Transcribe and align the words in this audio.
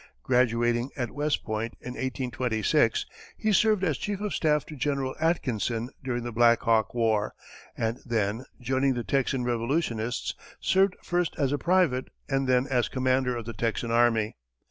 Graduating 0.23 0.89
at 0.97 1.11
West 1.11 1.43
Point 1.43 1.75
in 1.79 1.89
1826, 1.91 3.05
he 3.37 3.53
served 3.53 3.83
as 3.83 3.99
chief 3.99 4.19
of 4.19 4.33
staff 4.33 4.65
to 4.65 4.75
General 4.75 5.15
Atkinson 5.19 5.91
during 6.03 6.23
the 6.23 6.31
Black 6.31 6.61
Hawk 6.61 6.95
war, 6.95 7.35
and 7.77 7.99
then, 8.03 8.45
joining 8.59 8.95
the 8.95 9.03
Texan 9.03 9.43
revolutionists, 9.43 10.33
served 10.59 10.95
first 11.03 11.35
as 11.37 11.51
a 11.51 11.59
private 11.59 12.07
and 12.27 12.47
then 12.47 12.65
as 12.65 12.89
commander 12.89 13.37
of 13.37 13.45
the 13.45 13.53
Texan 13.53 13.91
army. 13.91 14.37